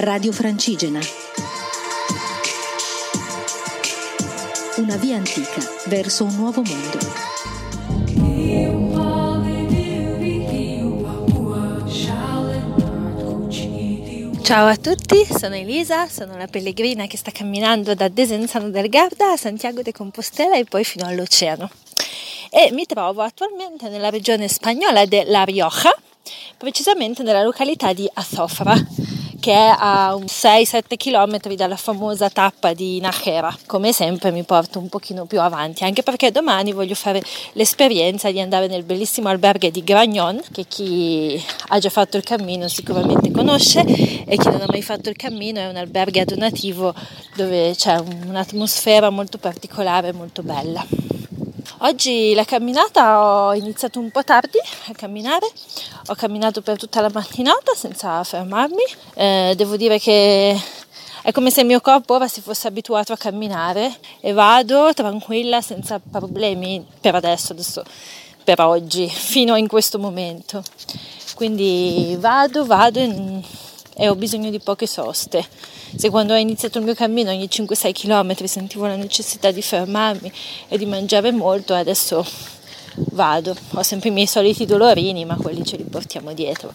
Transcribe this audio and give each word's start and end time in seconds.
Radio 0.00 0.30
Francigena. 0.30 1.00
Una 4.76 4.94
via 4.94 5.16
antica 5.16 5.60
verso 5.86 6.22
un 6.22 6.36
nuovo 6.36 6.62
mondo. 6.62 6.98
Ciao 14.42 14.68
a 14.68 14.76
tutti, 14.76 15.24
sono 15.24 15.56
Elisa, 15.56 16.06
sono 16.06 16.36
la 16.36 16.46
pellegrina 16.46 17.06
che 17.06 17.16
sta 17.16 17.32
camminando 17.32 17.96
da 17.96 18.06
Desenzano 18.06 18.70
del 18.70 18.88
Garda 18.88 19.32
a 19.32 19.36
Santiago 19.36 19.82
de 19.82 19.90
Compostela 19.90 20.56
e 20.56 20.64
poi 20.64 20.84
fino 20.84 21.06
all'oceano. 21.06 21.68
E 22.50 22.70
mi 22.70 22.86
trovo 22.86 23.22
attualmente 23.22 23.88
nella 23.88 24.10
regione 24.10 24.46
spagnola 24.46 25.06
della 25.06 25.42
Rioja, 25.42 25.90
precisamente 26.56 27.24
nella 27.24 27.42
località 27.42 27.92
di 27.92 28.08
Azofra, 28.14 28.76
che 29.40 29.52
è 29.52 29.74
a 29.78 30.14
6-7 30.14 30.96
km 30.96 31.54
dalla 31.54 31.76
famosa 31.76 32.28
tappa 32.28 32.72
di 32.72 33.00
Najera. 33.00 33.56
Come 33.66 33.92
sempre 33.92 34.30
mi 34.30 34.42
porto 34.42 34.78
un 34.78 34.88
pochino 34.88 35.26
più 35.26 35.40
avanti, 35.40 35.84
anche 35.84 36.02
perché 36.02 36.30
domani 36.30 36.72
voglio 36.72 36.94
fare 36.94 37.22
l'esperienza 37.52 38.30
di 38.30 38.40
andare 38.40 38.66
nel 38.66 38.82
bellissimo 38.82 39.28
alberghe 39.28 39.70
di 39.70 39.84
Gragnon, 39.84 40.40
che 40.52 40.64
chi 40.66 41.42
ha 41.68 41.78
già 41.78 41.90
fatto 41.90 42.16
il 42.16 42.24
cammino 42.24 42.68
sicuramente 42.68 43.30
conosce 43.30 43.80
e 43.80 44.36
chi 44.36 44.48
non 44.48 44.62
ha 44.62 44.66
mai 44.68 44.82
fatto 44.82 45.08
il 45.08 45.16
cammino 45.16 45.60
è 45.60 45.68
un 45.68 45.76
alberghe 45.76 46.20
a 46.20 46.24
donativo 46.24 46.94
dove 47.36 47.74
c'è 47.76 47.98
un'atmosfera 47.98 49.10
molto 49.10 49.38
particolare, 49.38 50.12
molto 50.12 50.42
bella. 50.42 51.17
Oggi 51.78 52.34
la 52.34 52.44
camminata 52.44 53.22
ho 53.22 53.54
iniziato 53.54 54.00
un 54.00 54.10
po' 54.10 54.24
tardi 54.24 54.58
a 54.88 54.92
camminare, 54.92 55.46
ho 56.06 56.14
camminato 56.14 56.60
per 56.60 56.76
tutta 56.76 57.00
la 57.00 57.10
mattinata 57.12 57.74
senza 57.74 58.24
fermarmi, 58.24 58.82
eh, 59.14 59.54
devo 59.56 59.76
dire 59.76 59.98
che 59.98 60.60
è 61.22 61.30
come 61.30 61.50
se 61.50 61.60
il 61.60 61.66
mio 61.66 61.80
corpo 61.80 62.14
ora 62.14 62.26
si 62.26 62.40
fosse 62.40 62.66
abituato 62.68 63.12
a 63.12 63.16
camminare 63.16 63.94
e 64.20 64.32
vado 64.32 64.92
tranquilla 64.94 65.60
senza 65.60 66.00
problemi 66.00 66.84
per 67.00 67.14
adesso, 67.14 67.52
adesso 67.52 67.84
per 68.42 68.60
oggi, 68.60 69.08
fino 69.08 69.54
in 69.54 69.68
questo 69.68 69.98
momento. 69.98 70.62
Quindi 71.34 72.16
vado, 72.18 72.64
vado 72.64 72.98
in, 72.98 73.42
e 73.98 74.08
ho 74.08 74.14
bisogno 74.14 74.48
di 74.48 74.60
poche 74.60 74.86
soste. 74.86 75.44
Se 75.96 76.08
quando 76.08 76.32
ho 76.32 76.36
iniziato 76.36 76.78
il 76.78 76.84
mio 76.84 76.94
cammino 76.94 77.30
ogni 77.30 77.48
5-6 77.50 77.92
km 77.92 78.44
sentivo 78.46 78.86
la 78.86 78.94
necessità 78.94 79.50
di 79.50 79.60
fermarmi 79.60 80.32
e 80.68 80.78
di 80.78 80.86
mangiare 80.86 81.32
molto, 81.32 81.74
adesso 81.74 82.24
vado. 83.10 83.56
Ho 83.74 83.82
sempre 83.82 84.10
i 84.10 84.12
miei 84.12 84.28
soliti 84.28 84.66
dolorini, 84.66 85.24
ma 85.24 85.36
quelli 85.36 85.64
ce 85.64 85.76
li 85.76 85.82
portiamo 85.84 86.32
dietro 86.32 86.72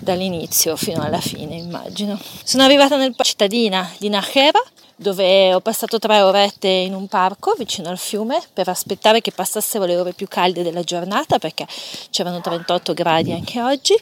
dall'inizio 0.00 0.76
fino 0.76 1.02
alla 1.02 1.20
fine, 1.20 1.56
immagino. 1.56 2.20
Sono 2.44 2.62
arrivata 2.62 2.96
nel 2.96 3.14
cittadina 3.16 3.90
di 3.98 4.10
Najera 4.10 4.60
dove 4.98 5.52
ho 5.52 5.60
passato 5.60 5.98
tre 5.98 6.22
orette 6.22 6.68
in 6.68 6.94
un 6.94 7.06
parco 7.06 7.54
vicino 7.58 7.90
al 7.90 7.98
fiume 7.98 8.40
per 8.52 8.68
aspettare 8.68 9.20
che 9.20 9.30
passassero 9.30 9.84
le 9.84 9.96
ore 9.96 10.14
più 10.14 10.26
calde 10.26 10.62
della 10.62 10.82
giornata 10.82 11.38
perché 11.38 11.66
c'erano 12.08 12.40
38 12.40 12.94
gradi 12.94 13.32
anche 13.32 13.60
oggi 13.60 13.94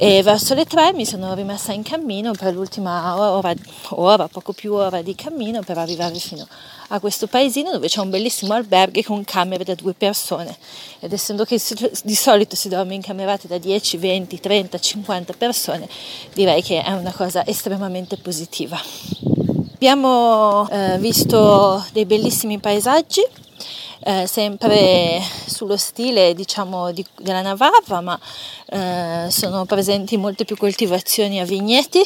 e 0.00 0.22
verso 0.22 0.54
le 0.54 0.64
tre 0.64 0.92
mi 0.92 1.04
sono 1.04 1.34
rimessa 1.34 1.72
in 1.72 1.82
cammino 1.82 2.30
per 2.30 2.54
l'ultima 2.54 3.18
ora, 3.18 3.52
ora 3.90 4.28
poco 4.28 4.52
più 4.52 4.72
ora 4.72 5.02
di 5.02 5.16
cammino 5.16 5.60
per 5.62 5.76
arrivare 5.76 6.14
fino 6.14 6.46
a 6.90 7.00
questo 7.00 7.26
paesino 7.26 7.72
dove 7.72 7.88
c'è 7.88 8.00
un 8.00 8.08
bellissimo 8.08 8.54
alberghe 8.54 9.02
con 9.02 9.24
camere 9.24 9.64
da 9.64 9.74
due 9.74 9.94
persone 9.94 10.56
ed 11.00 11.12
essendo 11.12 11.44
che 11.44 11.60
di 12.04 12.14
solito 12.14 12.54
si 12.54 12.68
dorme 12.68 12.94
in 12.94 13.02
camerate 13.02 13.48
da 13.48 13.58
10, 13.58 13.96
20, 13.96 14.38
30, 14.38 14.78
50 14.78 15.32
persone 15.32 15.88
direi 16.32 16.62
che 16.62 16.80
è 16.80 16.92
una 16.92 17.12
cosa 17.12 17.44
estremamente 17.44 18.18
positiva. 18.18 18.80
Abbiamo 19.74 20.68
eh, 20.70 20.96
visto 20.98 21.84
dei 21.92 22.04
bellissimi 22.04 22.60
paesaggi, 22.60 23.26
eh, 24.00 24.26
sempre 24.26 25.20
sullo 25.46 25.76
stile 25.76 26.34
diciamo 26.34 26.92
di, 26.92 27.04
della 27.18 27.42
Navarra, 27.42 28.00
ma 28.00 28.18
eh, 28.66 29.26
sono 29.30 29.64
presenti 29.64 30.16
molte 30.16 30.44
più 30.44 30.56
coltivazioni 30.56 31.40
a 31.40 31.44
vigneti, 31.44 32.02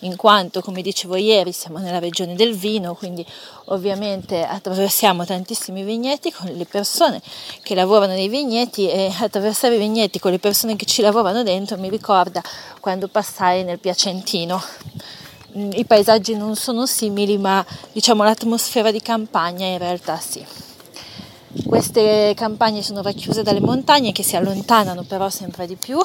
in 0.00 0.16
quanto, 0.16 0.60
come 0.60 0.82
dicevo 0.82 1.16
ieri, 1.16 1.52
siamo 1.52 1.78
nella 1.78 1.98
regione 1.98 2.34
del 2.34 2.54
vino, 2.54 2.94
quindi 2.94 3.24
ovviamente 3.66 4.44
attraversiamo 4.44 5.24
tantissimi 5.24 5.82
vigneti 5.82 6.32
con 6.32 6.46
le 6.52 6.64
persone 6.66 7.20
che 7.62 7.74
lavorano 7.74 8.12
nei 8.12 8.28
vigneti 8.28 8.88
e 8.88 9.12
attraversare 9.18 9.76
i 9.76 9.78
vigneti 9.78 10.18
con 10.18 10.30
le 10.30 10.38
persone 10.38 10.76
che 10.76 10.84
ci 10.84 11.02
lavorano 11.02 11.42
dentro 11.42 11.78
mi 11.78 11.88
ricorda 11.88 12.42
quando 12.80 13.08
passai 13.08 13.64
nel 13.64 13.78
Piacentino 13.78 14.62
i 15.54 15.84
paesaggi 15.84 16.34
non 16.34 16.56
sono 16.56 16.86
simili, 16.86 17.36
ma 17.36 17.64
diciamo 17.92 18.22
l'atmosfera 18.22 18.90
di 18.90 19.00
campagna 19.00 19.66
in 19.66 19.78
realtà 19.78 20.16
sì. 20.18 20.44
Queste 21.66 22.32
campagne 22.34 22.82
sono 22.82 23.02
racchiuse 23.02 23.42
dalle 23.42 23.60
montagne 23.60 24.12
che 24.12 24.22
si 24.22 24.36
allontanano 24.36 25.02
però 25.02 25.28
sempre 25.28 25.66
di 25.66 25.76
più, 25.76 25.98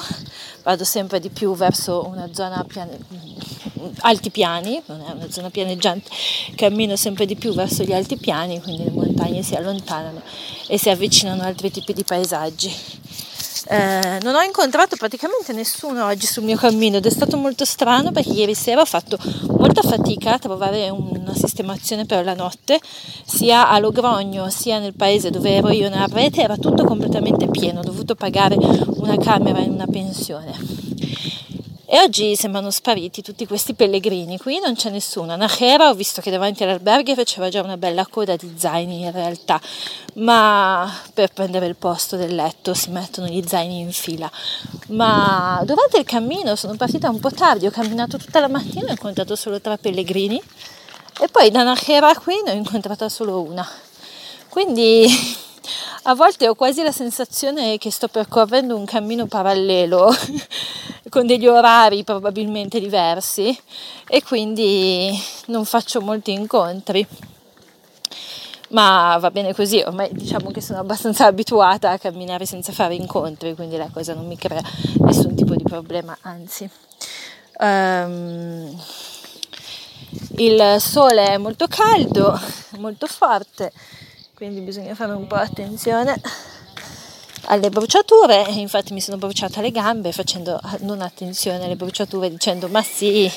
vado 0.62 0.84
sempre 0.84 1.20
di 1.20 1.30
più 1.30 1.54
verso 1.54 2.06
una 2.06 2.28
zona 2.32 2.62
piane, 2.68 2.98
alti 4.00 4.30
piani, 4.30 4.82
non 4.86 5.00
è 5.00 5.10
una 5.10 5.30
zona 5.30 5.48
pianeggiante, 5.48 6.10
cammino 6.54 6.96
sempre 6.96 7.24
di 7.24 7.34
più 7.34 7.54
verso 7.54 7.82
gli 7.82 7.94
alti 7.94 8.18
piani, 8.18 8.60
quindi 8.60 8.84
le 8.84 8.90
montagne 8.90 9.42
si 9.42 9.54
allontanano 9.54 10.20
e 10.66 10.78
si 10.78 10.90
avvicinano 10.90 11.42
altri 11.42 11.70
tipi 11.70 11.94
di 11.94 12.04
paesaggi. 12.04 12.97
Eh, 13.70 14.18
non 14.22 14.34
ho 14.34 14.40
incontrato 14.40 14.96
praticamente 14.96 15.52
nessuno 15.52 16.06
oggi 16.06 16.24
sul 16.24 16.42
mio 16.42 16.56
cammino 16.56 16.96
ed 16.96 17.04
è 17.04 17.10
stato 17.10 17.36
molto 17.36 17.66
strano 17.66 18.12
perché 18.12 18.30
ieri 18.30 18.54
sera 18.54 18.80
ho 18.80 18.86
fatto 18.86 19.18
molta 19.58 19.82
fatica 19.82 20.32
a 20.32 20.38
trovare 20.38 20.88
una 20.88 21.34
sistemazione 21.34 22.06
per 22.06 22.24
la 22.24 22.32
notte, 22.32 22.80
sia 23.26 23.68
a 23.68 23.78
Logrogno 23.78 24.48
sia 24.48 24.78
nel 24.78 24.94
paese 24.94 25.28
dove 25.28 25.50
ero 25.50 25.68
io 25.68 25.90
nella 25.90 26.08
rete, 26.10 26.40
era 26.40 26.56
tutto 26.56 26.84
completamente 26.84 27.46
pieno, 27.48 27.80
ho 27.80 27.84
dovuto 27.84 28.14
pagare 28.14 28.56
una 28.56 29.18
camera 29.18 29.58
in 29.58 29.72
una 29.72 29.86
pensione. 29.86 30.56
E 31.90 31.98
oggi 32.00 32.36
sembrano 32.36 32.70
spariti 32.70 33.22
tutti 33.22 33.46
questi 33.46 33.72
pellegrini, 33.72 34.36
qui 34.36 34.60
non 34.60 34.74
c'è 34.74 34.90
nessuno. 34.90 35.32
A 35.32 35.36
Najera 35.36 35.88
ho 35.88 35.94
visto 35.94 36.20
che 36.20 36.30
davanti 36.30 36.62
all'alberghe 36.62 37.14
faceva 37.14 37.48
già 37.48 37.62
una 37.62 37.78
bella 37.78 38.06
coda 38.06 38.36
di 38.36 38.52
zaini 38.58 39.04
in 39.04 39.10
realtà, 39.10 39.58
ma 40.16 40.86
per 41.14 41.32
prendere 41.32 41.64
il 41.64 41.76
posto 41.76 42.16
del 42.16 42.34
letto 42.34 42.74
si 42.74 42.90
mettono 42.90 43.26
gli 43.26 43.42
zaini 43.42 43.78
in 43.78 43.90
fila. 43.90 44.30
Ma 44.88 45.62
durante 45.64 45.96
il 45.96 46.04
cammino 46.04 46.56
sono 46.56 46.76
partita 46.76 47.08
un 47.08 47.20
po' 47.20 47.30
tardi, 47.30 47.64
ho 47.64 47.70
camminato 47.70 48.18
tutta 48.18 48.40
la 48.40 48.48
mattina 48.48 48.88
e 48.88 48.88
ho 48.88 48.90
incontrato 48.90 49.34
solo 49.34 49.58
tre 49.58 49.78
pellegrini 49.78 50.38
e 51.20 51.28
poi 51.28 51.50
da 51.50 51.62
Najera 51.62 52.14
qui 52.16 52.34
ne 52.44 52.50
ho 52.50 52.54
incontrata 52.54 53.08
solo 53.08 53.40
una. 53.40 53.66
Quindi 54.50 55.06
a 56.08 56.14
volte 56.14 56.48
ho 56.48 56.54
quasi 56.54 56.82
la 56.82 56.90
sensazione 56.90 57.76
che 57.76 57.90
sto 57.90 58.08
percorrendo 58.08 58.74
un 58.74 58.86
cammino 58.86 59.26
parallelo 59.26 60.10
con 61.10 61.26
degli 61.26 61.46
orari 61.46 62.02
probabilmente 62.02 62.80
diversi 62.80 63.56
e 64.08 64.22
quindi 64.22 65.10
non 65.46 65.66
faccio 65.66 66.00
molti 66.00 66.32
incontri. 66.32 67.06
Ma 68.70 69.18
va 69.20 69.30
bene 69.30 69.54
così, 69.54 69.82
ormai 69.84 70.08
diciamo 70.12 70.50
che 70.50 70.62
sono 70.62 70.78
abbastanza 70.78 71.26
abituata 71.28 71.90
a 71.90 71.98
camminare 71.98 72.46
senza 72.46 72.72
fare 72.72 72.94
incontri, 72.94 73.54
quindi 73.54 73.76
la 73.76 73.90
cosa 73.92 74.14
non 74.14 74.26
mi 74.26 74.36
crea 74.38 74.62
nessun 75.00 75.34
tipo 75.34 75.54
di 75.54 75.62
problema, 75.62 76.16
anzi. 76.22 76.68
Um, 77.60 78.82
il 80.36 80.76
sole 80.78 81.28
è 81.28 81.36
molto 81.36 81.66
caldo, 81.66 82.38
molto 82.78 83.06
forte, 83.06 83.72
quindi 84.38 84.60
bisogna 84.60 84.94
fare 84.94 85.10
un 85.14 85.26
po' 85.26 85.34
attenzione 85.34 86.14
alle 87.46 87.70
bruciature 87.70 88.44
infatti 88.50 88.92
mi 88.92 89.00
sono 89.00 89.16
bruciata 89.16 89.60
le 89.60 89.72
gambe 89.72 90.12
facendo 90.12 90.60
non 90.82 91.00
attenzione 91.00 91.64
alle 91.64 91.74
bruciature 91.74 92.30
dicendo 92.30 92.68
ma 92.68 92.80
sì, 92.80 93.28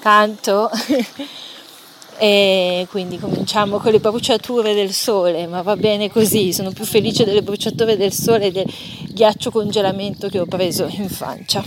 tanto 0.00 0.68
e 2.18 2.88
quindi 2.90 3.20
cominciamo 3.20 3.78
con 3.78 3.92
le 3.92 4.00
bruciature 4.00 4.74
del 4.74 4.92
sole, 4.92 5.46
ma 5.46 5.62
va 5.62 5.76
bene 5.76 6.10
così, 6.10 6.52
sono 6.52 6.72
più 6.72 6.84
felice 6.84 7.24
delle 7.24 7.42
bruciature 7.42 7.96
del 7.96 8.12
sole 8.12 8.46
e 8.46 8.50
del 8.50 8.66
ghiaccio 9.10 9.52
congelamento 9.52 10.28
che 10.28 10.40
ho 10.40 10.46
preso 10.46 10.88
in 10.90 11.08
Francia. 11.08 11.62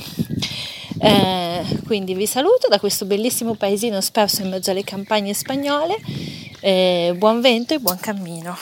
Eh, 1.04 1.64
quindi 1.86 2.14
vi 2.14 2.28
saluto 2.28 2.68
da 2.68 2.80
questo 2.80 3.06
bellissimo 3.06 3.56
paesino 3.56 4.02
sperso 4.02 4.42
in 4.42 4.50
mezzo 4.50 4.70
alle 4.70 4.84
campagne 4.84 5.34
spagnole, 5.34 5.96
eh, 6.60 7.16
buon 7.18 7.42
vento 7.42 7.74
e 7.74 7.80
buon 7.80 7.98
cammino. 8.00 8.56